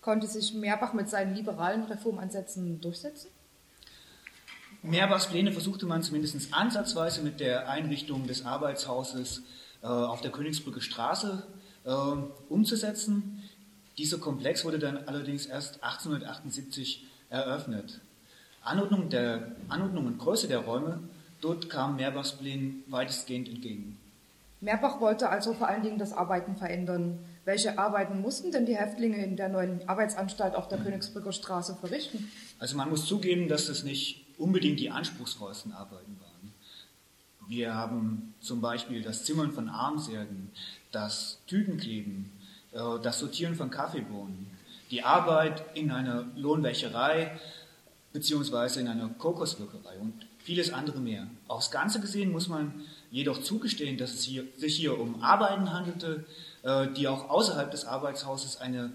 Konnte 0.00 0.26
sich 0.26 0.54
Meerbach 0.54 0.94
mit 0.94 1.08
seinen 1.08 1.34
liberalen 1.34 1.84
Reformansätzen 1.84 2.80
durchsetzen? 2.80 3.28
Meerbachs 4.82 5.26
Pläne 5.26 5.52
versuchte 5.52 5.84
man 5.84 6.02
zumindest 6.02 6.54
ansatzweise 6.54 7.20
mit 7.22 7.38
der 7.38 7.68
Einrichtung 7.68 8.26
des 8.26 8.46
Arbeitshauses 8.46 9.42
äh, 9.82 9.86
auf 9.86 10.22
der 10.22 10.30
Königsbrücke 10.30 10.80
Straße 10.80 11.46
äh, 11.84 11.90
umzusetzen. 12.48 13.42
Dieser 13.98 14.16
Komplex 14.16 14.64
wurde 14.64 14.78
dann 14.78 14.96
allerdings 15.06 15.44
erst 15.44 15.84
1878 15.84 17.06
eröffnet. 17.28 18.00
Anordnung, 18.62 19.10
der, 19.10 19.54
Anordnung 19.68 20.06
und 20.06 20.18
Größe 20.18 20.48
der 20.48 20.60
Räume, 20.60 21.00
dort 21.42 21.68
kam 21.68 21.96
Meerbachs 21.96 22.32
Plänen 22.32 22.82
weitestgehend 22.86 23.50
entgegen. 23.50 23.98
Meerbach 24.60 25.00
wollte 25.00 25.30
also 25.30 25.54
vor 25.54 25.68
allen 25.68 25.82
Dingen 25.82 25.98
das 25.98 26.12
Arbeiten 26.12 26.56
verändern. 26.56 27.18
Welche 27.44 27.78
Arbeiten 27.78 28.20
mussten 28.20 28.52
denn 28.52 28.66
die 28.66 28.76
Häftlinge 28.76 29.24
in 29.24 29.36
der 29.36 29.48
neuen 29.48 29.88
Arbeitsanstalt 29.88 30.54
auf 30.54 30.68
der 30.68 30.78
Königsbrücker 30.78 31.32
Straße 31.32 31.76
verrichten? 31.76 32.30
Also 32.58 32.76
man 32.76 32.90
muss 32.90 33.06
zugeben, 33.06 33.48
dass 33.48 33.66
das 33.66 33.84
nicht 33.84 34.26
unbedingt 34.36 34.78
die 34.78 34.90
anspruchsvollsten 34.90 35.72
Arbeiten 35.72 36.18
waren. 36.20 36.52
Wir 37.48 37.74
haben 37.74 38.34
zum 38.40 38.60
Beispiel 38.60 39.02
das 39.02 39.24
Zimmern 39.24 39.52
von 39.52 39.68
Armsärgen, 39.68 40.50
das 40.92 41.38
Tütenkleben, 41.46 42.30
äh, 42.72 42.78
das 43.02 43.18
Sortieren 43.18 43.54
von 43.54 43.70
Kaffeebohnen, 43.70 44.46
die 44.90 45.02
Arbeit 45.02 45.64
in 45.74 45.90
einer 45.90 46.26
Lohnwäscherei 46.36 47.32
beziehungsweise 48.12 48.80
in 48.80 48.88
einer 48.88 49.08
Kokoswirkerei 49.08 49.98
und 49.98 50.26
vieles 50.38 50.72
andere 50.72 51.00
mehr. 51.00 51.28
Aufs 51.48 51.70
Ganze 51.70 52.00
gesehen 52.00 52.32
muss 52.32 52.48
man 52.48 52.82
jedoch 53.10 53.40
zugestehen, 53.40 53.98
dass 53.98 54.14
es 54.14 54.24
hier, 54.24 54.44
sich 54.56 54.76
hier 54.76 54.98
um 54.98 55.22
Arbeiten 55.22 55.72
handelte, 55.72 56.24
äh, 56.62 56.88
die 56.88 57.08
auch 57.08 57.28
außerhalb 57.28 57.70
des 57.70 57.84
Arbeitshauses 57.84 58.58
eine 58.58 58.92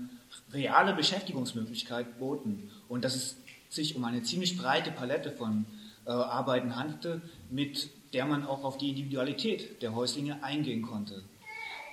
reale 0.53 0.93
Beschäftigungsmöglichkeit 0.93 2.19
boten 2.19 2.71
und 2.87 3.03
dass 3.03 3.15
es 3.15 3.37
sich 3.69 3.95
um 3.95 4.03
eine 4.05 4.23
ziemlich 4.23 4.57
breite 4.57 4.91
Palette 4.91 5.31
von 5.31 5.65
äh, 6.05 6.11
Arbeiten 6.11 6.75
handelte, 6.75 7.21
mit 7.49 7.89
der 8.13 8.25
man 8.25 8.45
auch 8.45 8.63
auf 8.63 8.77
die 8.77 8.89
Individualität 8.89 9.81
der 9.81 9.93
Häuslinge 9.93 10.43
eingehen 10.43 10.81
konnte. 10.81 11.23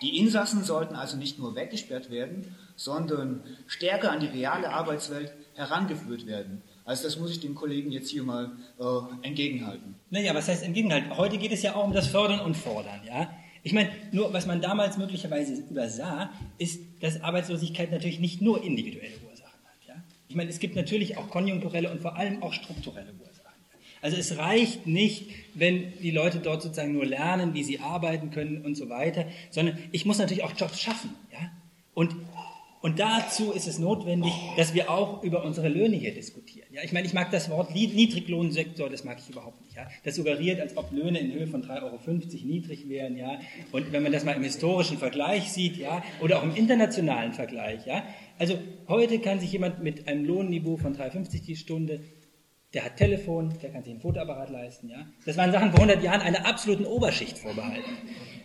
Die 0.02 0.18
Insassen 0.18 0.64
sollten 0.64 0.96
also 0.96 1.16
nicht 1.16 1.38
nur 1.38 1.54
weggesperrt 1.54 2.10
werden, 2.10 2.56
sondern 2.76 3.42
stärker 3.66 4.10
an 4.10 4.20
die 4.20 4.26
reale 4.26 4.70
Arbeitswelt 4.70 5.32
herangeführt 5.54 6.26
werden. 6.26 6.62
Also 6.84 7.04
das 7.04 7.18
muss 7.18 7.30
ich 7.30 7.40
den 7.40 7.54
Kollegen 7.54 7.92
jetzt 7.92 8.10
hier 8.10 8.24
mal 8.24 8.50
äh, 8.78 9.26
entgegenhalten. 9.26 9.94
Naja, 10.12 10.34
was 10.34 10.46
heißt 10.46 10.62
entgegenhalten? 10.62 11.16
Heute 11.16 11.38
geht 11.38 11.52
es 11.52 11.62
ja 11.62 11.74
auch 11.74 11.84
um 11.84 11.94
das 11.94 12.06
Fördern 12.06 12.40
und 12.40 12.54
Fordern, 12.54 13.00
ja. 13.06 13.32
Ich 13.62 13.72
meine, 13.72 13.88
nur 14.10 14.30
was 14.34 14.44
man 14.44 14.60
damals 14.60 14.98
möglicherweise 14.98 15.54
übersah, 15.54 16.30
ist, 16.58 16.80
dass 17.00 17.22
Arbeitslosigkeit 17.22 17.90
natürlich 17.90 18.20
nicht 18.20 18.42
nur 18.42 18.62
individuelle 18.62 19.14
Ursachen 19.26 19.58
hat. 19.64 19.88
Ja? 19.88 19.94
Ich 20.28 20.34
meine, 20.36 20.50
es 20.50 20.58
gibt 20.58 20.76
natürlich 20.76 21.16
auch 21.16 21.30
konjunkturelle 21.30 21.90
und 21.90 22.02
vor 22.02 22.16
allem 22.16 22.42
auch 22.42 22.52
strukturelle 22.52 23.14
Ursachen. 23.20 23.56
Also 24.02 24.18
es 24.18 24.36
reicht 24.36 24.86
nicht, 24.86 25.30
wenn 25.54 25.98
die 26.02 26.10
Leute 26.10 26.40
dort 26.40 26.60
sozusagen 26.60 26.92
nur 26.92 27.06
lernen, 27.06 27.54
wie 27.54 27.62
sie 27.62 27.78
arbeiten 27.78 28.30
können 28.30 28.66
und 28.66 28.74
so 28.74 28.90
weiter, 28.90 29.24
sondern 29.48 29.78
ich 29.92 30.04
muss 30.04 30.18
natürlich 30.18 30.44
auch 30.44 30.52
Jobs 30.54 30.78
schaffen. 30.78 31.14
Ja? 31.32 31.50
Und 31.94 32.14
und 32.82 32.98
dazu 32.98 33.52
ist 33.52 33.68
es 33.68 33.78
notwendig, 33.78 34.32
dass 34.56 34.74
wir 34.74 34.90
auch 34.90 35.22
über 35.22 35.44
unsere 35.44 35.68
Löhne 35.68 35.96
hier 35.96 36.12
diskutieren. 36.12 36.66
Ja, 36.72 36.82
ich 36.82 36.92
meine, 36.92 37.06
ich 37.06 37.14
mag 37.14 37.30
das 37.30 37.48
Wort 37.48 37.72
Niedriglohnsektor, 37.72 38.90
das 38.90 39.04
mag 39.04 39.18
ich 39.20 39.30
überhaupt 39.30 39.62
nicht. 39.62 39.76
Ja. 39.76 39.86
Das 40.04 40.16
suggeriert, 40.16 40.60
als 40.60 40.76
ob 40.76 40.90
Löhne 40.90 41.20
in 41.20 41.32
Höhe 41.32 41.46
von 41.46 41.62
3,50 41.62 41.82
Euro 41.82 41.98
niedrig 42.44 42.88
wären. 42.88 43.16
Ja. 43.16 43.38
Und 43.70 43.92
wenn 43.92 44.02
man 44.02 44.10
das 44.10 44.24
mal 44.24 44.32
im 44.32 44.42
historischen 44.42 44.98
Vergleich 44.98 45.52
sieht, 45.52 45.76
ja, 45.76 46.02
oder 46.20 46.38
auch 46.38 46.42
im 46.42 46.56
internationalen 46.56 47.32
Vergleich, 47.32 47.86
ja. 47.86 48.02
Also 48.38 48.58
heute 48.88 49.20
kann 49.20 49.38
sich 49.38 49.52
jemand 49.52 49.82
mit 49.82 50.08
einem 50.08 50.24
Lohnniveau 50.24 50.76
von 50.76 50.96
3,50 50.96 51.44
die 51.44 51.56
Stunde 51.56 52.00
der 52.74 52.86
hat 52.86 52.96
Telefon, 52.96 53.52
der 53.60 53.70
kann 53.70 53.82
sich 53.82 53.92
einen 53.92 54.00
Fotoapparat 54.00 54.48
leisten, 54.48 54.88
ja. 54.88 55.06
Das 55.26 55.36
waren 55.36 55.52
Sachen 55.52 55.72
vor 55.72 55.80
100 55.80 56.02
Jahren 56.02 56.22
einer 56.22 56.46
absoluten 56.46 56.86
Oberschicht 56.86 57.36
vorbehalten. 57.36 57.90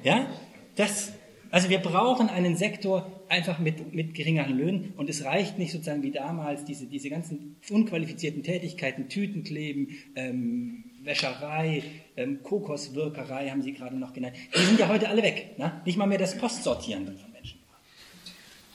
Ja, 0.03 0.27
das 0.75 1.13
also 1.51 1.69
wir 1.69 1.79
brauchen 1.79 2.29
einen 2.29 2.55
Sektor 2.55 3.16
einfach 3.29 3.59
mit, 3.59 3.93
mit 3.93 4.13
geringeren 4.13 4.57
Löhnen 4.57 4.93
und 4.97 5.09
es 5.09 5.23
reicht 5.25 5.57
nicht 5.57 5.71
sozusagen 5.71 6.03
wie 6.03 6.11
damals 6.11 6.65
diese, 6.65 6.85
diese 6.85 7.09
ganzen 7.09 7.57
unqualifizierten 7.69 8.43
Tätigkeiten, 8.43 9.09
Tütenkleben, 9.09 9.89
ähm, 10.15 10.83
Wäscherei, 11.03 11.83
ähm, 12.17 12.43
Kokoswirkerei 12.43 13.49
haben 13.49 13.61
Sie 13.61 13.73
gerade 13.73 13.95
noch 13.95 14.13
genannt. 14.13 14.35
Die 14.53 14.63
sind 14.63 14.79
ja 14.79 14.89
heute 14.89 15.09
alle 15.09 15.23
weg. 15.23 15.57
Ne? 15.57 15.71
Nicht 15.85 15.97
mal 15.97 16.05
mehr 16.05 16.17
das 16.17 16.37
Postsortieren 16.37 17.05
von 17.05 17.31
Menschen. 17.31 17.59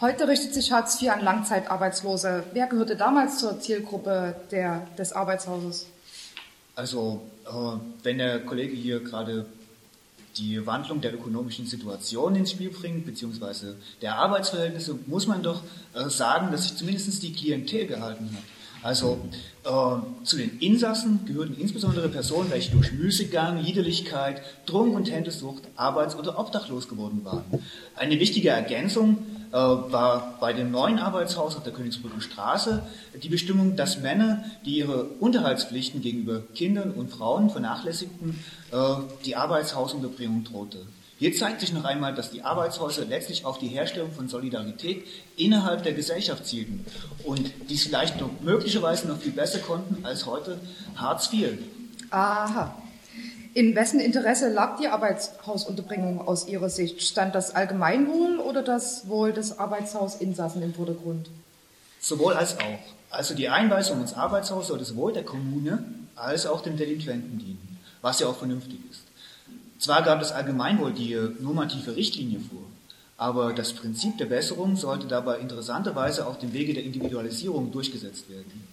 Heute 0.01 0.27
richtet 0.27 0.55
sich 0.55 0.73
Hartz 0.73 1.01
IV 1.01 1.11
an 1.11 1.23
Langzeitarbeitslose. 1.23 2.45
Wer 2.53 2.67
gehörte 2.67 2.97
damals 2.97 3.39
zur 3.39 3.61
Zielgruppe 3.61 4.35
der, 4.51 4.87
des 4.97 5.13
Arbeitshauses? 5.13 5.89
Also, 6.75 7.21
äh, 7.47 7.51
wenn 8.03 8.19
der 8.19 8.41
Kollege 8.41 8.75
hier 8.75 9.01
gerade 9.01 9.47
die 10.37 10.65
Wandlung 10.67 11.01
der 11.01 11.15
ökonomischen 11.15 11.67
Situation 11.67 12.35
ins 12.37 12.53
Spiel 12.53 12.71
bringt, 12.71 13.07
beziehungsweise 13.07 13.77
der 14.01 14.17
Arbeitsverhältnisse, 14.17 14.99
muss 15.07 15.27
man 15.27 15.43
doch 15.43 15.63
äh, 15.95 16.09
sagen, 16.09 16.51
dass 16.51 16.65
sich 16.65 16.77
zumindest 16.77 17.23
die 17.23 17.33
Klientel 17.33 17.87
gehalten 17.87 18.31
hat. 18.33 18.43
Also 18.83 19.21
äh, 19.65 20.25
zu 20.25 20.37
den 20.37 20.59
Insassen 20.59 21.25
gehörten 21.25 21.57
insbesondere 21.59 22.09
Personen, 22.09 22.51
welche 22.51 22.73
durch 22.73 22.93
Müßiggang, 22.93 23.63
Liederlichkeit, 23.63 24.43
Trunk 24.67 24.97
und 24.97 25.11
Händesucht 25.11 25.63
arbeits- 25.77 26.17
oder 26.17 26.39
obdachlos 26.39 26.89
geworden 26.89 27.21
waren. 27.25 27.45
Eine 27.95 28.19
wichtige 28.19 28.49
Ergänzung 28.49 29.19
äh, 29.53 29.57
war 29.57 30.39
bei 30.41 30.53
dem 30.53 30.71
neuen 30.71 30.99
Arbeitshaus 30.99 31.57
auf 31.57 31.63
der 31.63 31.73
Königsbrücker 31.73 32.21
Straße 32.21 32.83
die 33.23 33.29
Bestimmung, 33.29 33.77
dass 33.77 34.01
Männer, 34.01 34.45
die 34.65 34.79
ihre 34.79 35.05
Unterhaltspflichten 35.05 36.01
gegenüber 36.01 36.43
Kindern 36.55 36.91
und 36.91 37.11
Frauen 37.11 37.51
vernachlässigten, 37.51 38.43
äh, 38.73 38.77
die 39.25 39.37
Arbeitshausunterbringung 39.37 40.45
drohte. 40.45 40.79
Hier 41.19 41.33
zeigt 41.35 41.61
sich 41.61 41.73
noch 41.73 41.85
einmal, 41.85 42.15
dass 42.15 42.31
die 42.31 42.43
Arbeitshäuser 42.43 43.05
letztlich 43.05 43.45
auf 43.45 43.59
die 43.59 43.69
Herstellung 43.69 44.11
von 44.11 44.29
Solidarität 44.29 45.07
innerhalb 45.37 45.85
der 45.85 45.93
Gesellschaft 45.93 46.47
zielten 46.47 46.85
und 47.23 47.53
dies 47.69 47.85
vielleicht 47.85 48.21
noch 48.21 48.31
möglicherweise 48.41 49.07
noch 49.07 49.19
viel 49.19 49.31
besser 49.31 49.61
konnten 49.61 50.05
als 50.05 50.27
heute 50.27 50.59
Hartz 50.97 51.33
IV. 51.33 51.59
Aha. 52.11 52.82
In 53.55 53.75
wessen 53.75 54.01
Interesse 54.01 54.49
lag 54.49 54.79
die 54.79 54.89
Arbeitshausunterbringung 54.89 56.27
aus 56.27 56.49
Ihrer 56.49 56.71
Sicht? 56.71 57.03
Stand 57.03 57.35
das 57.35 57.55
Allgemeinwohl 57.55 58.39
oder 58.39 58.63
das 58.63 59.09
Wohl 59.09 59.35
des 59.35 59.59
Arbeitshausinsassen 59.59 60.63
im 60.63 60.73
Vordergrund? 60.73 61.29
Sowohl 62.01 62.33
als 62.33 62.59
auch. 62.59 62.79
Also 63.11 63.35
die 63.35 63.51
Einweisung 63.51 64.01
ins 64.01 64.15
Arbeitshaus 64.15 64.69
soll 64.69 64.79
das 64.79 64.97
Wohl 64.97 65.13
der 65.13 65.25
Kommune 65.25 65.85
als 66.17 66.47
auch 66.47 66.63
dem 66.63 66.79
Delinquenten 66.79 67.39
dienen, 67.39 67.79
was 68.01 68.21
ja 68.21 68.27
auch 68.27 68.39
vernünftig 68.39 68.79
ist. 68.91 69.03
Zwar 69.79 70.03
gab 70.03 70.21
das 70.21 70.33
Allgemeinwohl 70.33 70.95
die 70.95 71.19
normative 71.41 71.95
Richtlinie 71.95 72.41
vor, 72.41 72.63
aber 73.19 73.53
das 73.53 73.75
Prinzip 73.75 74.17
der 74.17 74.27
Besserung 74.27 74.77
sollte 74.77 75.07
dabei 75.09 75.41
interessanterweise 75.41 76.27
auf 76.27 76.39
dem 76.39 76.55
Wege 76.55 76.73
der 76.73 76.85
Individualisierung 76.85 77.71
durchgesetzt 77.71 78.31
werden. 78.31 78.67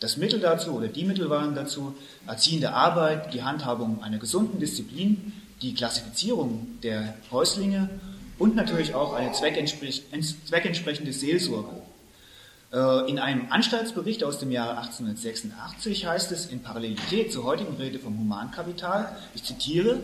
Das 0.00 0.16
Mittel 0.16 0.38
dazu 0.38 0.72
oder 0.72 0.88
die 0.88 1.04
Mittel 1.04 1.28
waren 1.28 1.54
dazu 1.54 1.94
erziehende 2.26 2.72
Arbeit, 2.72 3.34
die 3.34 3.42
Handhabung 3.42 4.02
einer 4.02 4.18
gesunden 4.18 4.60
Disziplin, 4.60 5.32
die 5.60 5.74
Klassifizierung 5.74 6.78
der 6.82 7.14
Häuslinge 7.32 7.90
und 8.38 8.54
natürlich 8.54 8.94
auch 8.94 9.12
eine 9.12 9.32
zweckentsprechende 9.32 11.12
Seelsorge. 11.12 11.82
Äh, 12.72 13.10
in 13.10 13.18
einem 13.18 13.50
Anstaltsbericht 13.50 14.22
aus 14.22 14.38
dem 14.38 14.52
Jahre 14.52 14.78
1886 14.78 16.06
heißt 16.06 16.30
es 16.32 16.46
in 16.46 16.62
Parallelität 16.62 17.32
zur 17.32 17.44
heutigen 17.44 17.74
Rede 17.76 17.98
vom 17.98 18.16
Humankapital, 18.18 19.16
ich 19.34 19.42
zitiere, 19.42 20.00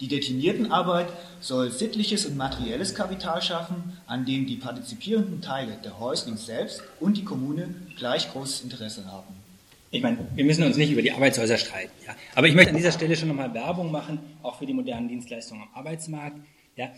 die 0.00 0.08
Detiniertenarbeit 0.08 1.06
soll 1.40 1.70
sittliches 1.70 2.26
und 2.26 2.36
materielles 2.36 2.94
Kapital 2.94 3.40
schaffen, 3.42 3.96
an 4.06 4.24
dem 4.24 4.46
die 4.46 4.56
partizipierenden 4.56 5.40
Teile 5.40 5.78
der 5.84 5.98
Häusling 6.00 6.36
selbst 6.36 6.82
und 7.00 7.16
die 7.16 7.24
Kommune 7.24 7.74
gleich 7.96 8.30
großes 8.32 8.62
Interesse 8.62 9.06
haben. 9.06 9.34
Ich 9.90 10.02
meine, 10.02 10.18
wir 10.34 10.44
müssen 10.44 10.64
uns 10.64 10.76
nicht 10.76 10.90
über 10.90 11.02
die 11.02 11.12
Arbeitshäuser 11.12 11.56
streiten. 11.56 11.92
Ja. 12.04 12.16
Aber 12.34 12.48
ich 12.48 12.54
möchte 12.54 12.70
an 12.70 12.76
dieser 12.76 12.90
Stelle 12.90 13.14
schon 13.14 13.28
nochmal 13.28 13.54
Werbung 13.54 13.92
machen, 13.92 14.18
auch 14.42 14.58
für 14.58 14.66
die 14.66 14.74
modernen 14.74 15.08
Dienstleistungen 15.08 15.62
am 15.62 15.68
Arbeitsmarkt 15.72 16.38
ja, 16.74 16.92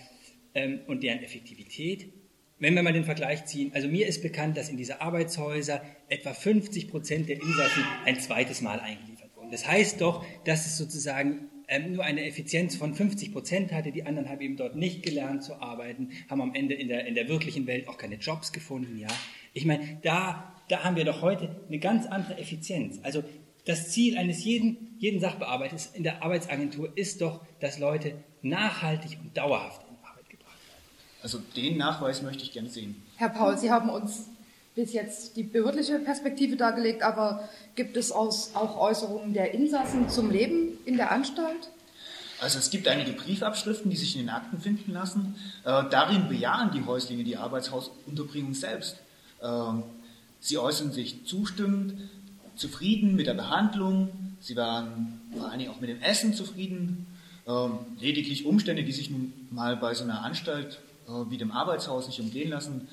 ähm, 0.55 0.81
und 0.87 1.03
deren 1.03 1.23
Effektivität. 1.23 2.11
Wenn 2.59 2.75
wir 2.75 2.83
mal 2.83 2.95
den 2.95 3.05
Vergleich 3.05 3.45
ziehen, 3.45 3.71
also 3.75 3.87
mir 3.87 4.07
ist 4.07 4.23
bekannt, 4.23 4.57
dass 4.57 4.71
in 4.71 4.79
diese 4.79 5.03
Arbeitshäuser 5.03 5.83
etwa 6.09 6.33
50 6.33 6.89
Prozent 6.89 7.29
der 7.29 7.37
Insassen 7.37 7.85
ein 8.07 8.19
zweites 8.19 8.63
Mal 8.63 8.81
eingeliefert 8.81 9.29
wurden. 9.37 9.51
Das 9.51 9.69
heißt 9.69 10.01
doch, 10.01 10.25
dass 10.47 10.65
es 10.65 10.79
sozusagen 10.79 11.51
ähm, 11.69 11.95
nur 11.95 12.05
eine 12.05 12.25
Effizienz 12.25 12.77
von 12.77 12.95
50 12.95 13.33
Prozent 13.33 13.73
hatte. 13.73 13.91
Die 13.93 14.07
anderen 14.07 14.29
haben 14.29 14.41
eben 14.41 14.57
dort 14.57 14.77
nicht 14.77 15.03
gelernt 15.03 15.43
zu 15.43 15.61
arbeiten, 15.61 16.11
haben 16.29 16.41
am 16.41 16.55
Ende 16.55 16.75
in 16.75 16.89
der, 16.89 17.07
in 17.07 17.15
der 17.15 17.29
wirklichen 17.29 17.67
Welt 17.67 17.89
auch 17.89 17.99
keine 17.99 18.17
Jobs 18.17 18.53
gefunden. 18.53 18.99
Ja, 18.99 19.09
Ich 19.53 19.65
meine, 19.65 19.99
da, 20.03 20.55
da 20.69 20.85
haben 20.85 20.97
wir 20.97 21.05
doch 21.05 21.23
heute 21.23 21.61
eine 21.67 21.79
ganz 21.79 22.07
andere 22.07 22.39
Effizienz. 22.39 23.01
Also 23.03 23.25
das 23.65 23.91
Ziel 23.91 24.17
eines 24.17 24.45
jeden, 24.45 24.95
jeden 24.99 25.21
Sachbearbeiters 25.21 25.91
in 25.93 26.05
der 26.05 26.23
Arbeitsagentur 26.23 26.97
ist 26.97 27.21
doch, 27.21 27.41
dass 27.61 27.79
Leute 27.79 28.15
nachhaltig 28.43 29.19
und 29.21 29.37
dauerhaft 29.37 29.83
in 29.89 29.97
Arbeit 30.05 30.31
gebracht 30.31 30.59
werden. 30.69 30.85
Also 31.23 31.39
den 31.57 31.77
Nachweis 31.77 32.23
möchte 32.23 32.45
ich 32.45 32.53
gerne 32.53 32.69
sehen. 32.69 33.03
Herr 33.17 33.31
Paul, 33.31 33.59
Sie 33.59 33.71
haben 33.71 33.91
uns 33.91 34.29
bis 34.77 34.93
jetzt 34.93 35.37
die 35.37 35.43
behördliche 35.43 35.99
Perspektive 35.99 36.55
dargelegt, 36.55 37.03
aber 37.03 37.49
gibt 37.75 37.97
es 37.97 38.13
auch 38.13 38.79
Äußerungen 38.79 39.33
der 39.33 39.53
Insassen 39.53 40.09
zum 40.09 40.31
Leben 40.31 40.76
in 40.87 40.97
der 40.97 41.13
Anstalt? 41.13 41.69
Also 42.41 42.59
es 42.59 42.71
gibt 42.71 42.87
einige 42.89 43.13
Briefabschriften, 43.13 43.91
die 43.91 43.97
sich 43.97 44.15
in 44.15 44.23
den 44.23 44.31
Akten 44.31 44.61
finden 44.61 44.93
lassen. 44.93 45.37
Äh, 45.65 45.85
darin 45.91 46.29
bejahen 46.29 46.71
die 46.71 46.85
Häuslinge 46.85 47.25
die 47.25 47.37
Arbeitshausunterbringung 47.37 48.55
selbst. 48.55 48.97
Äh, 49.41 49.47
sie 50.41 50.59
äußern 50.59 50.93
sich 50.93 51.25
zustimmend, 51.27 51.95
zufrieden 52.57 53.15
mit 53.15 53.27
der 53.27 53.35
Behandlung. 53.35 54.11
Sie 54.41 54.57
waren 54.57 55.21
vor 55.37 55.49
allen 55.49 55.59
Dingen 55.59 55.71
auch 55.71 55.81
mit 55.81 55.91
dem 55.91 56.01
Essen 56.03 56.35
zufrieden. 56.35 57.07
Äh, 57.47 57.69
lediglich 58.01 58.45
Umstände, 58.45 58.85
die 58.85 58.93
sich 58.93 59.11
nun 59.11 59.33
mal 59.51 59.77
bei 59.77 59.95
so 59.95 60.05
einer 60.05 60.23
Anstalt 60.23 60.79
äh, 61.09 61.31
wie 61.31 61.39
dem 61.39 61.53
Arbeitshaus 61.53 62.07
nicht 62.07 62.21
umgehen 62.21 62.51
lassen, 62.51 62.89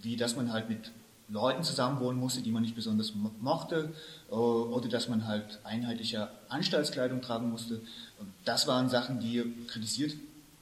wie 0.00 0.16
dass 0.16 0.36
man 0.36 0.52
halt 0.52 0.68
mit 0.70 0.92
Leuten 1.28 1.62
zusammenwohnen 1.62 2.18
musste, 2.18 2.40
die 2.40 2.50
man 2.50 2.62
nicht 2.62 2.74
besonders 2.74 3.12
mochte, 3.40 3.92
äh, 4.30 4.34
oder 4.34 4.88
dass 4.88 5.08
man 5.08 5.26
halt 5.26 5.60
einheitliche 5.64 6.28
Anstaltskleidung 6.48 7.20
tragen 7.20 7.50
musste. 7.50 7.80
Das 8.44 8.66
waren 8.66 8.88
Sachen, 8.88 9.20
die 9.20 9.44
kritisiert 9.68 10.14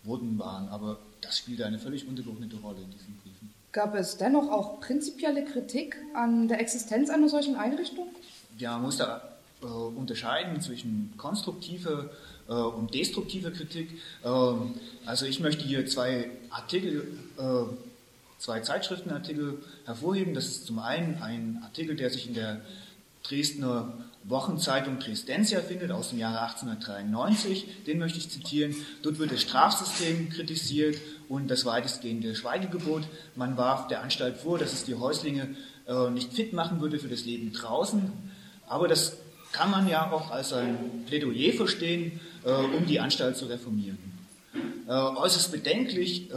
wurden, 0.04 0.38
waren, 0.38 0.68
aber 0.68 0.98
das 1.20 1.38
spielte 1.38 1.66
eine 1.66 1.78
völlig 1.78 2.06
untergeordnete 2.06 2.56
Rolle 2.56 2.80
in 2.80 2.90
diesen 2.90 3.16
Briefen. 3.22 3.52
Gab 3.72 3.94
es 3.94 4.16
dennoch 4.16 4.50
auch 4.50 4.80
prinzipielle 4.80 5.44
Kritik 5.44 5.96
an 6.14 6.48
der 6.48 6.60
Existenz 6.60 7.10
einer 7.10 7.28
solchen 7.28 7.56
Einrichtung? 7.56 8.08
Ja, 8.58 8.72
man 8.72 8.82
muss 8.82 8.96
da 8.96 9.36
äh, 9.62 9.66
unterscheiden 9.66 10.60
zwischen 10.60 11.12
konstruktiver 11.16 12.10
äh, 12.48 12.52
und 12.52 12.94
destruktiver 12.94 13.50
Kritik. 13.50 14.00
Ähm, 14.24 14.74
also 15.04 15.26
ich 15.26 15.40
möchte 15.40 15.64
hier 15.64 15.86
zwei 15.86 16.30
Artikel, 16.50 17.18
äh, 17.38 17.42
zwei 18.38 18.60
Zeitschriftenartikel 18.60 19.58
hervorheben. 19.84 20.34
Das 20.34 20.46
ist 20.46 20.66
zum 20.66 20.78
einen 20.78 21.22
ein 21.22 21.60
Artikel, 21.62 21.96
der 21.96 22.10
sich 22.10 22.26
in 22.26 22.34
der 22.34 22.60
Dresdner 23.22 23.92
Wochenzeitung 24.24 24.98
Dresdensia 24.98 25.60
findet 25.60 25.92
aus 25.92 26.10
dem 26.10 26.18
Jahre 26.18 26.40
1893. 26.40 27.84
Den 27.86 27.98
möchte 27.98 28.18
ich 28.18 28.28
zitieren. 28.28 28.74
Dort 29.02 29.18
wird 29.18 29.32
das 29.32 29.42
Strafsystem 29.42 30.30
kritisiert 30.30 30.98
und 31.28 31.48
das 31.48 31.64
weitestgehende 31.64 32.34
Schweigegebot. 32.34 33.04
Man 33.36 33.56
warf 33.56 33.86
der 33.86 34.02
Anstalt 34.02 34.36
vor, 34.36 34.58
dass 34.58 34.72
es 34.72 34.84
die 34.84 34.96
Häuslinge 34.96 35.54
äh, 35.86 36.10
nicht 36.10 36.32
fit 36.32 36.52
machen 36.52 36.80
würde 36.80 36.98
für 36.98 37.08
das 37.08 37.24
Leben 37.24 37.52
draußen. 37.52 38.12
Aber 38.66 38.88
das 38.88 39.16
kann 39.52 39.70
man 39.70 39.88
ja 39.88 40.10
auch 40.10 40.30
als 40.30 40.52
ein 40.52 41.04
Plädoyer 41.06 41.52
verstehen, 41.52 42.20
äh, 42.44 42.50
um 42.50 42.84
die 42.86 42.98
Anstalt 42.98 43.36
zu 43.36 43.46
reformieren. 43.46 43.98
Äh, 44.88 44.92
äußerst 44.92 45.52
bedenklich 45.52 46.30
äh, 46.30 46.34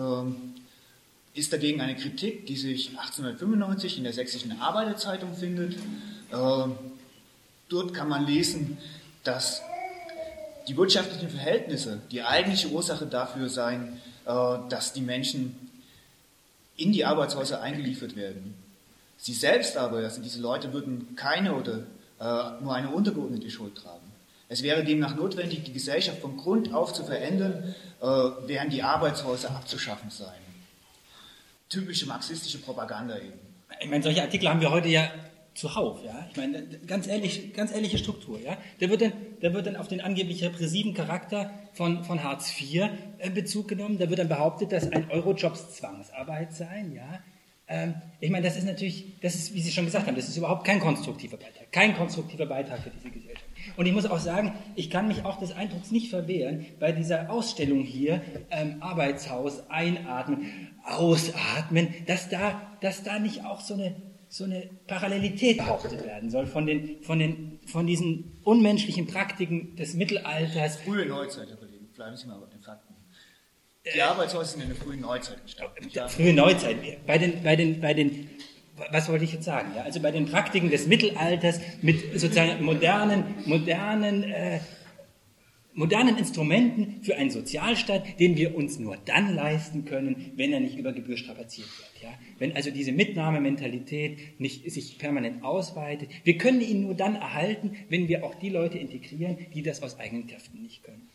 ist 1.40 1.54
dagegen 1.54 1.82
eine 1.82 1.96
Kritik, 1.96 2.46
die 2.46 2.56
sich 2.56 2.90
1895 2.90 3.98
in 3.98 4.04
der 4.04 4.14
Sächsischen 4.14 4.60
Arbeiterzeitung 4.60 5.36
findet. 5.36 5.76
Äh, 6.32 6.68
dort 7.70 7.94
kann 7.94 8.10
man 8.10 8.26
lesen, 8.26 8.78
dass 9.24 9.62
die 10.68 10.78
wirtschaftlichen 10.78 11.30
Verhältnisse 11.30 12.02
die 12.12 12.22
eigentliche 12.22 12.70
Ursache 12.70 13.06
dafür 13.06 13.50
seien, 13.50 14.00
äh, 14.26 14.58
dass 14.70 14.94
die 14.94 15.02
Menschen 15.02 15.56
in 16.78 16.92
die 16.92 17.06
Arbeitshäuser 17.06 17.62
eingeliefert 17.62 18.16
werden. 18.16 18.54
Sie 19.18 19.34
selbst 19.34 19.76
aber, 19.76 19.98
also 19.98 20.22
diese 20.22 20.40
Leute, 20.40 20.72
würden 20.72 21.16
keine 21.16 21.54
oder 21.54 21.80
äh, 22.20 22.62
nur 22.62 22.74
eine 22.74 22.90
untergeordnete 22.90 23.50
Schuld 23.50 23.76
tragen. 23.76 24.10
Es 24.48 24.64
wäre 24.64 24.84
demnach 24.84 25.16
notwendig, 25.16 25.64
die 25.64 25.74
Gesellschaft 25.74 26.22
von 26.22 26.38
Grund 26.38 26.74
auf 26.74 26.94
zu 26.94 27.04
verändern, 27.04 27.76
äh, 28.02 28.06
während 28.48 28.74
die 28.74 28.82
Arbeitshäuser 28.82 29.52
abzuschaffen 29.52 30.10
seien. 30.10 30.49
Typische 31.70 32.08
marxistische 32.08 32.58
Propaganda 32.60 33.18
eben. 33.18 33.40
Ich 33.80 33.90
meine, 33.90 34.04
solche 34.04 34.22
Artikel 34.22 34.50
haben 34.50 34.60
wir 34.60 34.72
heute 34.72 34.90
ja 34.90 35.12
zuhauf, 35.54 36.04
ja. 36.04 36.28
Ich 36.32 36.38
meine, 36.38 36.64
ganz 36.88 37.08
ehrlich, 37.08 37.54
ganz 37.54 37.72
ehrliche 37.72 37.98
Struktur, 37.98 38.40
ja. 38.40 38.58
Da 38.80 38.90
wird 38.90 39.02
dann, 39.02 39.14
da 39.42 39.54
wird 39.54 39.68
dann 39.68 39.76
auf 39.76 39.88
den 39.88 40.02
angeblich 40.02 40.44
repressiven 40.44 40.94
Charakter 40.94 41.52
von, 41.74 42.04
von 42.04 42.24
Hartz 42.24 42.52
IV 42.60 42.90
äh, 43.20 43.30
Bezug 43.30 43.68
genommen. 43.68 44.00
Da 44.00 44.10
wird 44.10 44.20
dann 44.20 44.30
behauptet, 44.30 44.72
dass 44.72 44.92
ein 44.92 45.10
Eurojobs 45.12 45.76
Zwangsarbeit 45.76 46.54
seien, 46.54 46.94
ja. 46.94 47.20
Ähm, 47.70 47.94
ich 48.20 48.32
meine, 48.32 48.46
das 48.46 48.58
ist 48.58 48.66
natürlich, 48.66 49.20
das 49.22 49.36
ist, 49.36 49.54
wie 49.54 49.62
Sie 49.62 49.72
schon 49.72 49.86
gesagt 49.86 50.08
haben, 50.08 50.16
das 50.16 50.28
ist 50.28 50.36
überhaupt 50.36 50.66
kein 50.66 50.80
konstruktiver 50.80 51.38
Beitrag, 51.38 51.72
kein 51.72 51.96
konstruktiver 51.96 52.48
Beitrag 52.48 52.80
für 52.82 52.90
diese 52.90 53.12
Gesellschaft. 53.12 53.46
Und 53.78 53.86
ich 53.86 53.94
muss 53.94 54.08
auch 54.08 54.20
sagen, 54.20 54.54
ich 54.76 54.90
kann 54.90 55.08
mich 55.08 55.24
auch 55.24 55.38
des 55.40 55.52
Eindrucks 55.52 55.92
nicht 55.92 56.10
verwehren, 56.10 56.66
bei 56.80 56.92
dieser 56.92 57.30
Ausstellung 57.30 57.84
hier, 57.84 58.22
ähm, 58.50 58.78
Arbeitshaus, 58.82 59.70
einatmen, 59.70 60.70
ausatmen, 60.84 61.94
dass 62.08 62.28
da, 62.30 62.60
dass 62.82 63.04
da 63.04 63.20
nicht 63.20 63.46
auch 63.46 63.62
so 63.62 63.76
eine, 63.76 63.96
so 64.28 64.46
eine 64.46 64.70
Parallelität 64.88 65.58
behauptet 65.58 66.04
werden 66.04 66.32
soll 66.32 66.48
von, 66.48 66.66
den, 66.66 67.04
von, 67.04 67.20
den, 67.20 67.60
von 67.66 67.86
diesen 67.86 68.40
unmenschlichen 68.44 69.06
Praktiken 69.06 69.76
des 69.76 69.94
Mittelalters. 69.94 70.78
Frühe 70.78 71.06
Neuzeit, 71.06 71.50
Herr 71.50 71.58
Kollege, 71.58 71.86
bleiben 71.94 72.18
Sie 72.18 72.28
mal 72.28 72.40
bei 72.40 72.50
den 72.50 72.62
Fakten. 72.62 72.89
Die 73.86 74.02
Arbeitshäuser 74.02 74.46
sind 74.46 74.64
in 74.64 74.68
der 74.70 74.78
frühen 74.78 75.00
Neuzeit 75.00 75.38
entstanden. 75.42 76.10
Frühe 76.10 76.34
Neuzeit. 76.34 76.78
Bei 77.08 77.18
den, 77.18 77.42
bei 77.44 77.56
den, 77.56 77.80
bei 77.80 77.94
den, 77.94 78.30
was 78.92 79.08
wollte 79.08 79.24
ich 79.24 79.34
jetzt 79.34 79.46
sagen? 79.46 79.72
Ja, 79.76 79.84
also 79.84 80.02
bei 80.02 80.12
den 80.12 80.26
Praktiken 80.26 80.70
des 80.70 80.88
Mittelalters 80.88 81.62
mit 81.82 82.20
sozusagen 82.20 82.64
modernen, 82.64 83.24
modernen, 83.46 84.24
äh, 84.24 84.60
modernen 85.74 86.18
Instrumenten 86.18 87.02
für 87.04 87.16
einen 87.16 87.30
Sozialstaat, 87.30 88.20
den 88.20 88.36
wir 88.36 88.54
uns 88.54 88.80
nur 88.80 88.98
dann 88.98 89.34
leisten 89.34 89.86
können, 89.86 90.34
wenn 90.36 90.52
er 90.52 90.60
nicht 90.60 90.78
über 90.78 90.92
Gebühr 90.92 91.16
strapaziert 91.16 91.70
wird. 91.78 92.04
Ja? 92.04 92.10
Wenn 92.38 92.58
also 92.58 92.72
diese 92.72 92.92
Mitnahmementalität 92.92 94.42
nicht 94.42 94.70
sich 94.70 94.98
permanent 94.98 95.42
ausweitet. 95.42 96.10
Wir 96.26 96.38
können 96.38 96.60
ihn 96.60 96.82
nur 96.82 96.96
dann 96.96 97.16
erhalten, 97.16 97.78
wenn 97.88 98.10
wir 98.10 98.26
auch 98.26 98.36
die 98.36 98.50
Leute 98.50 98.78
integrieren, 98.78 99.38
die 99.54 99.64
das 99.64 99.82
aus 99.82 99.98
eigenen 99.98 100.28
Kräften 100.28 100.62
nicht 100.62 100.84
können. 100.84 101.08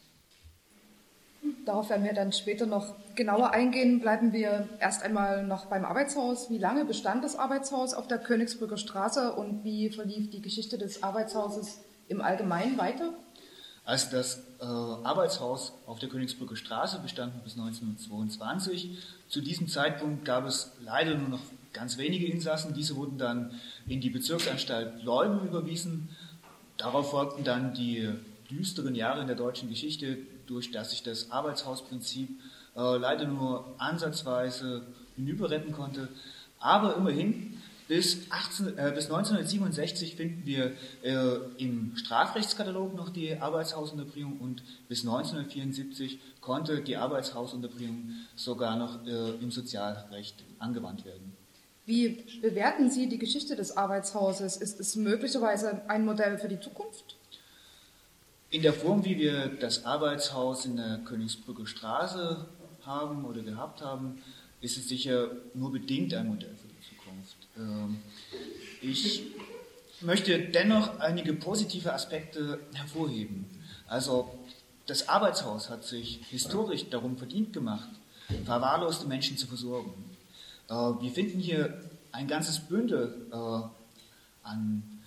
Darauf 1.64 1.88
werden 1.88 2.04
wir 2.04 2.12
dann 2.12 2.32
später 2.32 2.66
noch 2.66 2.94
genauer 3.14 3.50
eingehen. 3.50 4.00
Bleiben 4.00 4.32
wir 4.32 4.68
erst 4.80 5.02
einmal 5.02 5.46
noch 5.46 5.66
beim 5.66 5.84
Arbeitshaus. 5.84 6.50
Wie 6.50 6.58
lange 6.58 6.84
bestand 6.84 7.24
das 7.24 7.36
Arbeitshaus 7.36 7.94
auf 7.94 8.06
der 8.06 8.18
Königsbrücker 8.18 8.76
Straße 8.76 9.32
und 9.32 9.64
wie 9.64 9.88
verlief 9.90 10.30
die 10.30 10.42
Geschichte 10.42 10.76
des 10.76 11.02
Arbeitshauses 11.02 11.80
im 12.08 12.20
Allgemeinen 12.20 12.76
weiter? 12.76 13.14
Also 13.86 14.16
das 14.16 14.42
äh, 14.60 14.64
Arbeitshaus 14.64 15.72
auf 15.86 15.98
der 15.98 16.08
Königsbrücker 16.08 16.56
Straße 16.56 17.00
bestand 17.00 17.44
bis 17.44 17.52
1922. 17.58 18.98
Zu 19.28 19.40
diesem 19.40 19.68
Zeitpunkt 19.68 20.24
gab 20.24 20.46
es 20.46 20.72
leider 20.82 21.14
nur 21.14 21.28
noch 21.28 21.42
ganz 21.72 21.98
wenige 21.98 22.26
Insassen. 22.26 22.74
Diese 22.74 22.96
wurden 22.96 23.18
dann 23.18 23.58
in 23.86 24.00
die 24.00 24.10
Bezirksanstalt 24.10 25.02
Leuden 25.02 25.46
überwiesen. 25.46 26.08
Darauf 26.76 27.10
folgten 27.10 27.44
dann 27.44 27.74
die 27.74 28.10
düsteren 28.50 28.94
Jahre 28.94 29.20
in 29.20 29.26
der 29.26 29.36
deutschen 29.36 29.68
Geschichte, 29.68 30.18
durch 30.46 30.70
das 30.70 30.90
sich 30.90 31.02
das 31.02 31.30
Arbeitshausprinzip 31.30 32.28
äh, 32.76 32.96
leider 32.96 33.26
nur 33.26 33.74
ansatzweise 33.78 34.82
hinüberretten 35.16 35.72
konnte. 35.72 36.08
Aber 36.58 36.96
immerhin, 36.96 37.58
bis, 37.88 38.30
18, 38.30 38.78
äh, 38.78 38.92
bis 38.94 39.06
1967 39.06 40.16
finden 40.16 40.46
wir 40.46 40.72
äh, 41.02 41.36
im 41.58 41.94
Strafrechtskatalog 41.96 42.94
noch 42.94 43.10
die 43.10 43.36
Arbeitshausunterbringung 43.36 44.40
und 44.40 44.62
bis 44.88 45.02
1974 45.02 46.18
konnte 46.40 46.80
die 46.80 46.96
Arbeitshausunterbringung 46.96 48.12
sogar 48.36 48.76
noch 48.76 49.06
äh, 49.06 49.34
im 49.40 49.50
Sozialrecht 49.50 50.42
angewandt 50.58 51.04
werden. 51.04 51.36
Wie 51.86 52.24
bewerten 52.40 52.90
Sie 52.90 53.08
die 53.10 53.18
Geschichte 53.18 53.56
des 53.56 53.76
Arbeitshauses? 53.76 54.56
Ist 54.56 54.80
es 54.80 54.96
möglicherweise 54.96 55.82
ein 55.88 56.06
Modell 56.06 56.38
für 56.38 56.48
die 56.48 56.58
Zukunft? 56.58 57.16
In 58.54 58.62
der 58.62 58.72
Form, 58.72 59.04
wie 59.04 59.18
wir 59.18 59.48
das 59.48 59.84
Arbeitshaus 59.84 60.64
in 60.64 60.76
der 60.76 61.00
Königsbrücke 61.04 61.66
Straße 61.66 62.46
haben 62.86 63.24
oder 63.24 63.42
gehabt 63.42 63.82
haben, 63.82 64.22
ist 64.60 64.76
es 64.76 64.88
sicher 64.88 65.26
nur 65.54 65.72
bedingt 65.72 66.14
ein 66.14 66.28
Modell 66.28 66.54
für 66.54 66.68
die 66.68 66.80
Zukunft. 66.88 67.36
Ähm, 67.58 67.98
ich 68.80 69.24
möchte 70.02 70.38
dennoch 70.38 71.00
einige 71.00 71.32
positive 71.32 71.92
Aspekte 71.92 72.60
hervorheben. 72.74 73.46
Also 73.88 74.38
das 74.86 75.08
Arbeitshaus 75.08 75.68
hat 75.68 75.82
sich 75.82 76.20
historisch 76.30 76.88
darum 76.90 77.16
verdient 77.18 77.52
gemacht, 77.52 77.88
verwahrloste 78.44 79.08
Menschen 79.08 79.36
zu 79.36 79.48
versorgen. 79.48 79.92
Äh, 80.68 80.74
wir 80.74 81.10
finden 81.10 81.40
hier 81.40 81.82
ein 82.12 82.28
ganzes 82.28 82.60
Bündel 82.60 83.26
äh, 83.32 83.36
an 84.44 85.00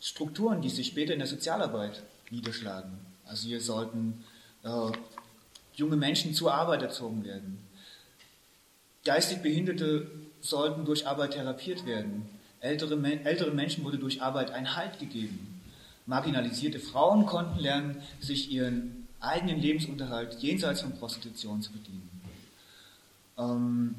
Strukturen, 0.00 0.60
die 0.60 0.68
sich 0.68 0.88
später 0.88 1.12
in 1.12 1.20
der 1.20 1.28
Sozialarbeit 1.28 2.02
niederschlagen. 2.32 2.98
Also 3.24 3.46
hier 3.46 3.60
sollten 3.60 4.24
äh, 4.64 4.90
junge 5.74 5.96
Menschen 5.96 6.34
zur 6.34 6.52
Arbeit 6.52 6.82
erzogen 6.82 7.24
werden. 7.24 7.58
Geistig 9.04 9.42
Behinderte 9.42 10.10
sollten 10.40 10.84
durch 10.84 11.06
Arbeit 11.06 11.32
therapiert 11.32 11.86
werden. 11.86 12.28
Ältere, 12.60 13.00
ältere 13.24 13.50
Menschen 13.52 13.84
wurde 13.84 13.98
durch 13.98 14.22
Arbeit 14.22 14.50
ein 14.50 14.76
Halt 14.76 14.98
gegeben. 14.98 15.60
Marginalisierte 16.06 16.80
Frauen 16.80 17.26
konnten 17.26 17.60
lernen, 17.60 18.02
sich 18.20 18.50
ihren 18.50 19.06
eigenen 19.20 19.60
Lebensunterhalt 19.60 20.34
jenseits 20.40 20.82
von 20.82 20.92
Prostitution 20.92 21.62
zu 21.62 21.70
verdienen. 21.70 22.10
Ähm, 23.38 23.94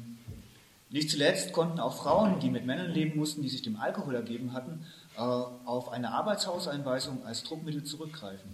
Nicht 0.94 1.10
zuletzt 1.10 1.52
konnten 1.52 1.80
auch 1.80 1.96
Frauen, 1.96 2.38
die 2.38 2.48
mit 2.48 2.66
Männern 2.66 2.92
leben 2.92 3.18
mussten, 3.18 3.42
die 3.42 3.48
sich 3.48 3.62
dem 3.62 3.74
Alkohol 3.74 4.14
ergeben 4.14 4.52
hatten, 4.52 4.86
äh, 5.16 5.20
auf 5.20 5.88
eine 5.88 6.12
Arbeitshauseinweisung 6.12 7.26
als 7.26 7.42
Druckmittel 7.42 7.82
zurückgreifen. 7.82 8.48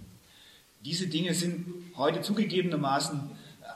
Diese 0.83 1.07
Dinge 1.07 1.35
sind 1.35 1.67
heute 1.99 2.23
zugegebenermaßen 2.23 3.31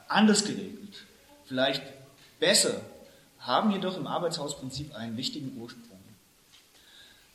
anders 0.08 0.46
geregelt, 0.46 1.04
vielleicht 1.44 1.82
besser, 2.40 2.80
haben 3.38 3.70
jedoch 3.70 3.98
im 3.98 4.06
Arbeitshausprinzip 4.06 4.94
einen 4.94 5.18
wichtigen 5.18 5.60
Ursprung. 5.60 6.00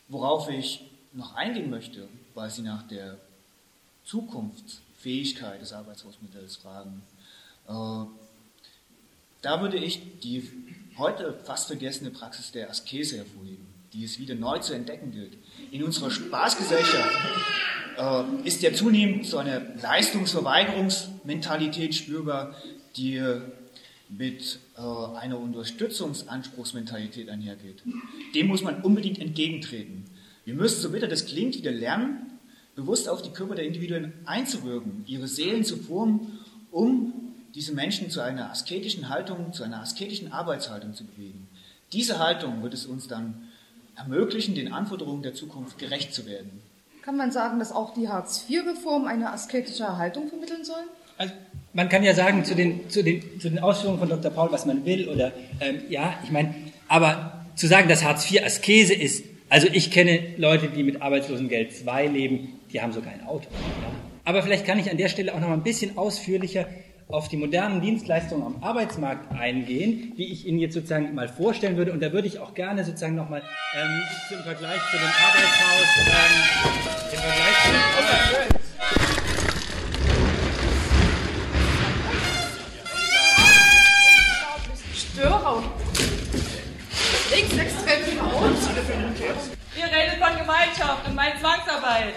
Worauf 0.07 0.49
ich 0.49 0.89
noch 1.13 1.35
eingehen 1.35 1.69
möchte, 1.69 2.07
weil 2.33 2.49
Sie 2.49 2.63
nach 2.63 2.81
der 2.87 3.19
Zukunftsfähigkeit 4.03 5.61
des 5.61 5.73
Arbeitshausmodells 5.73 6.55
fragen, 6.55 7.03
äh, 7.67 8.05
da 9.41 9.61
würde 9.61 9.77
ich 9.77 10.19
die 10.19 10.43
heute 10.97 11.39
fast 11.43 11.67
vergessene 11.67 12.09
Praxis 12.11 12.51
der 12.51 12.69
Askese 12.69 13.15
hervorheben, 13.17 13.65
die 13.93 14.03
es 14.03 14.19
wieder 14.19 14.35
neu 14.35 14.59
zu 14.59 14.73
entdecken 14.73 15.11
gilt. 15.11 15.37
In 15.71 15.81
unserer 15.83 16.11
Spaßgesellschaft 16.11 17.15
äh, 17.97 18.23
ist 18.43 18.61
ja 18.61 18.73
zunehmend 18.73 19.25
so 19.25 19.37
eine 19.37 19.75
Leistungsverweigerungsmentalität 19.81 21.95
spürbar, 21.95 22.53
die 22.97 23.23
mit 24.09 24.59
äh, 24.75 24.81
einer 24.81 25.39
Unterstützungsanspruchsmentalität 25.39 27.29
einhergeht. 27.29 27.83
Dem 28.35 28.47
muss 28.47 28.61
man 28.63 28.81
unbedingt 28.81 29.19
entgegentreten. 29.19 30.03
Wir 30.45 30.55
müssen, 30.55 30.81
so 30.81 30.89
bitter 30.89 31.07
das 31.07 31.27
klingt, 31.27 31.55
wieder 31.55 31.71
lernen, 31.71 32.39
bewusst 32.75 33.07
auf 33.07 33.21
die 33.21 33.29
Körper 33.29 33.53
der 33.55 33.65
Individuen 33.65 34.13
einzuwirken, 34.25 35.03
ihre 35.05 35.27
Seelen 35.27 35.63
zu 35.63 35.77
formen, 35.77 36.39
um 36.71 37.13
diese 37.55 37.73
Menschen 37.73 38.09
zu 38.09 38.21
einer 38.21 38.51
asketischen 38.51 39.09
Haltung, 39.09 39.53
zu 39.53 39.63
einer 39.63 39.81
asketischen 39.81 40.31
Arbeitshaltung 40.31 40.93
zu 40.93 41.05
bewegen. 41.05 41.47
Diese 41.93 42.19
Haltung 42.19 42.61
wird 42.61 42.73
es 42.73 42.85
uns 42.85 43.07
dann 43.07 43.49
ermöglichen, 43.95 44.55
den 44.55 44.71
Anforderungen 44.71 45.23
der 45.23 45.33
Zukunft 45.33 45.77
gerecht 45.77 46.13
zu 46.13 46.25
werden. 46.25 46.61
Kann 47.01 47.17
man 47.17 47.31
sagen, 47.31 47.59
dass 47.59 47.71
auch 47.71 47.93
die 47.93 48.07
Hartz-IV-Reform 48.07 49.07
eine 49.07 49.31
asketische 49.31 49.97
Haltung 49.97 50.29
vermitteln 50.29 50.63
soll? 50.63 50.83
Also 51.17 51.33
man 51.73 51.89
kann 51.89 52.03
ja 52.03 52.13
sagen 52.13 52.45
zu 52.45 52.55
den, 52.55 52.89
zu 52.89 53.03
den, 53.03 53.39
zu 53.39 53.49
den 53.49 53.59
Ausführungen 53.59 53.99
von 53.99 54.09
Dr. 54.09 54.31
Paul, 54.31 54.51
was 54.51 54.65
man 54.65 54.85
will, 54.85 55.09
oder 55.09 55.31
ähm, 55.59 55.81
ja, 55.89 56.13
ich 56.23 56.31
meine, 56.31 56.53
aber 56.87 57.45
zu 57.55 57.67
sagen, 57.67 57.89
dass 57.89 58.03
Hartz 58.03 58.31
IV 58.31 58.43
Askese 58.43 58.93
ist, 58.93 59.25
also 59.49 59.67
ich 59.71 59.91
kenne 59.91 60.35
Leute, 60.37 60.67
die 60.69 60.83
mit 60.83 61.01
Arbeitslosengeld 61.01 61.75
2 61.75 62.07
leben, 62.07 62.59
die 62.71 62.81
haben 62.81 62.93
sogar 62.93 63.11
ein 63.11 63.25
Auto. 63.25 63.47
Ja. 63.51 63.91
Aber 64.23 64.43
vielleicht 64.43 64.65
kann 64.65 64.77
ich 64.77 64.91
an 64.91 64.97
der 64.97 65.09
Stelle 65.09 65.33
auch 65.33 65.39
noch 65.39 65.47
mal 65.47 65.55
ein 65.55 65.63
bisschen 65.63 65.97
ausführlicher 65.97 66.67
auf 67.09 67.27
die 67.27 67.37
modernen 67.37 67.81
Dienstleistungen 67.81 68.45
am 68.45 68.63
Arbeitsmarkt 68.63 69.31
eingehen, 69.31 70.13
die 70.15 70.31
ich 70.31 70.45
Ihnen 70.45 70.59
jetzt 70.59 70.75
sozusagen 70.75 71.15
mal 71.15 71.27
vorstellen 71.27 71.75
würde. 71.75 71.91
Und 71.91 72.03
da 72.03 72.13
würde 72.13 72.27
ich 72.27 72.37
auch 72.37 72.53
gerne 72.53 72.85
sozusagen 72.85 73.15
nochmal 73.15 73.41
ähm, 73.75 74.03
im 74.29 74.43
Vergleich 74.43 74.79
zu 74.91 74.97
dem 74.97 75.07
Arbeitshaus, 75.07 75.87
ähm, 76.05 76.13
im 77.11 77.17
Vergleich 77.17 77.55
zu 77.63 77.71
dem 77.71 77.81
Arbeitshaus, 77.97 78.59
Störer. 84.93 85.63
Linksextreme 87.31 88.05
Frauen. 88.19 88.53
Ihr 89.75 89.85
redet 89.85 90.23
von 90.23 90.37
Gemeinschaft 90.37 91.07
und 91.07 91.15
meint 91.15 91.39
Zwangsarbeit. 91.39 92.13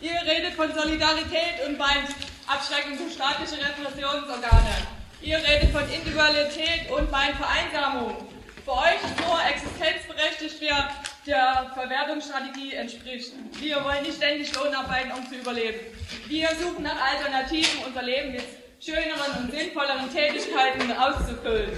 Ihr 0.00 0.18
redet 0.26 0.54
von 0.54 0.72
Solidarität 0.72 1.68
und 1.68 1.76
meint 1.76 2.08
Abschreckung 2.50 2.98
durch 2.98 3.14
staatliche 3.14 3.62
Repressionsorgane. 3.62 4.74
Ihr 5.22 5.36
redet 5.36 5.70
von 5.70 5.88
Individualität 5.88 6.90
und 6.90 7.08
meint 7.08 7.36
Vereinsamung. 7.36 8.26
Für 8.64 8.72
euch 8.72 8.98
ist 9.06 9.14
nur 9.22 9.38
existenzberechtigt, 9.46 10.56
wer 10.58 10.90
der 11.26 11.70
Verwertungsstrategie 11.74 12.74
entspricht. 12.74 13.32
Wir 13.60 13.84
wollen 13.84 14.02
nicht 14.02 14.16
ständig 14.16 14.52
Lohn 14.56 14.74
arbeiten, 14.74 15.12
um 15.12 15.24
zu 15.28 15.36
überleben. 15.36 15.78
Wir 16.26 16.48
suchen 16.60 16.82
nach 16.82 16.96
Alternativen, 17.00 17.84
unser 17.86 18.02
Leben 18.02 18.32
mit 18.32 18.44
schöneren 18.80 19.44
und 19.44 19.52
sinnvolleren 19.52 20.12
Tätigkeiten 20.12 20.90
auszufüllen. 20.90 21.70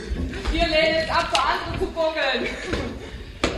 Wir 0.52 0.66
lehnen 0.68 1.04
es 1.04 1.10
ab, 1.10 1.28
für 1.34 1.42
andere 1.42 1.78
zu 1.80 1.92
buckeln. 1.92 2.48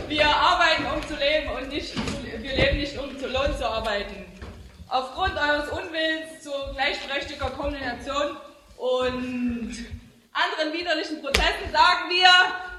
Wir 0.09 0.27
arbeiten, 0.27 0.85
um 0.93 1.07
zu 1.07 1.15
leben 1.15 1.49
und 1.49 1.69
nicht, 1.69 1.93
wir 2.41 2.55
leben 2.55 2.77
nicht, 2.77 2.97
um 2.97 3.17
zu 3.17 3.27
Lohn 3.27 3.57
zu 3.57 3.65
arbeiten. 3.65 4.14
Aufgrund 4.97 5.33
eures 5.35 5.67
Unwillens 5.71 6.41
zu 6.41 6.51
gleichberechtigter 6.73 7.49
Kombination 7.49 8.37
und 8.77 9.75
anderen 10.31 10.71
widerlichen 10.71 11.21
Prozessen 11.21 11.69
sagen 11.69 12.07
wir 12.07 12.29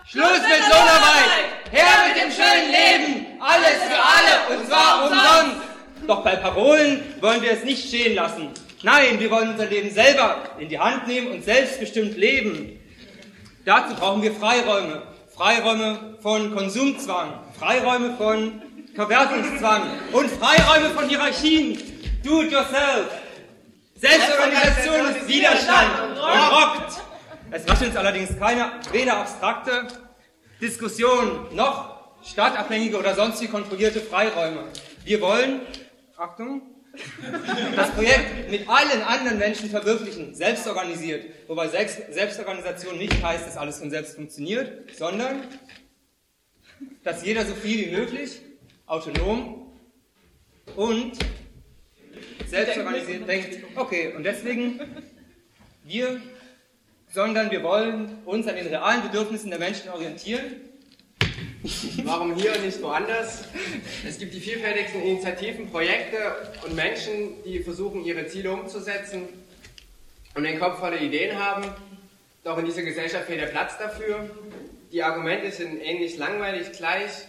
Schluss 0.06 0.40
mit 0.40 0.61
Lohnarbeit! 0.62 1.70
Her 1.70 2.08
mit 2.08 2.23
dem 2.23 2.30
schönen 2.30 2.70
Leben! 2.70 3.26
Alles 3.38 3.82
für 3.82 4.00
alle 4.00 4.58
und 4.58 4.66
zwar 4.66 5.02
umsonst! 5.02 5.66
Doch 6.06 6.25
bei 6.25 6.37
Parolen 6.37 7.04
wollen 7.20 7.42
wir 7.42 7.50
es 7.50 7.64
nicht 7.64 7.87
stehen 7.87 8.14
lassen. 8.14 8.49
Nein, 8.82 9.20
wir 9.20 9.30
wollen 9.30 9.50
unser 9.50 9.66
Leben 9.66 9.90
selber 9.90 10.38
in 10.58 10.70
die 10.70 10.78
Hand 10.78 11.06
nehmen 11.06 11.32
und 11.32 11.44
selbstbestimmt 11.44 12.16
leben. 12.16 12.80
Dazu 13.66 13.94
brauchen 13.94 14.23
wir 14.23 14.32
Freiräume. 14.32 15.02
Freiräume 15.37 16.16
von 16.23 16.54
Konsumzwang, 16.54 17.40
Freiräume 17.58 18.16
von 18.16 18.62
Verwertungszwang 18.94 19.82
und 20.12 20.30
Freiräume 20.30 20.88
von 20.94 21.06
Hierarchien. 21.11 21.95
Do 22.26 22.42
it 22.42 22.50
yourself. 22.50 23.09
Selbstorganisation 23.95 25.14
ist 25.14 25.28
Widerstand 25.28 26.18
rockt. 26.18 27.00
Es 27.52 27.68
rascht 27.68 27.83
uns 27.83 27.95
allerdings 27.95 28.37
keine 28.37 28.73
weder 28.90 29.18
abstrakte 29.18 29.87
Diskussion 30.61 31.54
noch 31.54 32.16
stadtabhängige 32.25 32.99
oder 32.99 33.14
sonstige 33.14 33.52
kontrollierte 33.52 34.00
Freiräume. 34.00 34.64
Wir 35.04 35.21
wollen, 35.21 35.61
Achtung, 36.16 36.62
das 37.76 37.92
Projekt 37.92 38.50
mit 38.50 38.68
allen 38.68 39.02
anderen 39.02 39.38
Menschen 39.38 39.71
verwirklichen, 39.71 40.35
selbstorganisiert. 40.35 41.26
Wobei 41.47 41.68
Selbstorganisation 41.68 42.99
nicht 42.99 43.23
heißt, 43.23 43.47
dass 43.47 43.56
alles 43.56 43.78
von 43.78 43.90
selbst 43.90 44.16
funktioniert, 44.16 44.90
sondern 44.99 45.42
dass 47.04 47.25
jeder 47.25 47.47
so 47.47 47.54
viel 47.54 47.87
wie 47.87 47.97
möglich 47.97 48.40
autonom 48.87 49.73
und 50.75 51.12
selbstorganisiert 52.46 53.28
denkt. 53.28 53.58
Okay, 53.75 54.12
und 54.16 54.25
deswegen 54.25 54.80
wir, 55.85 56.20
sondern 57.12 57.50
wir 57.50 57.62
wollen 57.62 58.18
uns 58.25 58.46
an 58.46 58.56
den 58.56 58.66
realen 58.66 59.02
Bedürfnissen 59.02 59.50
der 59.50 59.58
Menschen 59.58 59.90
orientieren 59.90 60.66
Warum 62.04 62.35
hier 62.37 62.54
und 62.54 62.64
nicht 62.64 62.80
woanders? 62.82 63.44
Es 64.06 64.18
gibt 64.18 64.35
die 64.35 64.40
vielfältigsten 64.40 65.02
Initiativen, 65.02 65.70
Projekte 65.70 66.18
und 66.64 66.75
Menschen, 66.75 67.42
die 67.44 67.61
versuchen, 67.61 68.04
ihre 68.04 68.26
Ziele 68.26 68.52
umzusetzen 68.52 69.23
und 70.35 70.44
den 70.44 70.58
Kopf 70.58 70.78
voller 70.78 71.00
Ideen 71.00 71.38
haben. 71.38 71.64
Doch 72.44 72.58
in 72.58 72.66
dieser 72.66 72.82
Gesellschaft 72.82 73.26
fehlt 73.26 73.40
der 73.40 73.46
Platz 73.46 73.78
dafür. 73.78 74.30
Die 74.92 75.02
Argumente 75.02 75.50
sind 75.50 75.80
ähnlich 75.80 76.16
langweilig, 76.16 76.73
gleich. 76.73 77.26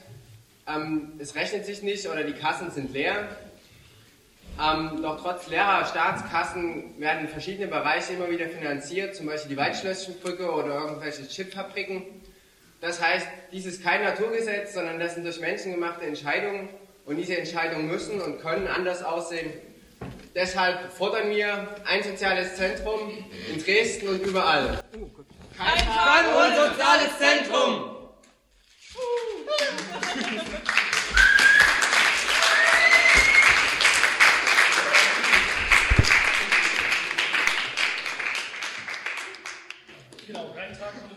Ähm, 0.68 1.14
es 1.18 1.36
rechnet 1.36 1.66
sich 1.66 1.82
nicht 1.82 2.08
oder 2.08 2.24
die 2.24 2.34
Kassen 2.34 2.70
sind 2.72 2.94
leer. 2.94 3.30
Ähm, 4.60 5.02
doch 5.04 5.22
trotz 5.22 5.48
leerer 5.48 5.86
Staatskassen 5.86 7.00
werden 7.00 7.28
verschiedene 7.28 7.68
Bereiche 7.68 8.14
immer 8.14 8.30
wieder 8.30 8.48
finanziert, 8.48 9.16
zum 9.16 9.28
Beispiel 9.28 9.52
die 9.52 9.58
Waldschlösschenbrücke 9.58 10.52
oder 10.52 10.82
irgendwelche 10.82 11.28
Chipfabriken. 11.28 12.04
Das 12.82 13.02
heißt, 13.02 13.28
dies 13.52 13.66
ist 13.66 13.84
kein 13.84 14.04
Naturgesetz, 14.04 14.74
sondern 14.74 15.00
das 15.00 15.14
sind 15.14 15.26
durch 15.26 15.40
Menschen 15.40 15.74
gemachte 15.74 16.06
Entscheidungen 16.06 16.70
und 17.06 17.18
diese 17.18 17.38
Entscheidungen 17.38 17.88
müssen 17.88 18.20
und 18.20 18.42
können 18.42 18.68
anders 18.68 19.04
aussehen. 19.04 19.52
Deshalb 20.34 20.92
fordern 20.92 21.30
wir 21.30 21.76
ein 21.86 22.04
soziales 22.04 22.56
Zentrum 22.56 23.12
in 23.52 23.64
Dresden 23.64 24.08
und 24.08 24.26
überall. 24.26 24.80
Kein 25.58 25.80
Fang 25.88 26.26
und 26.36 26.56
soziales 26.56 27.18
Zentrum! 27.18 27.98
talking 40.88 41.10
to 41.10 41.17